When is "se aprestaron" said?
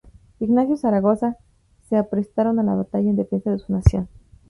1.87-2.57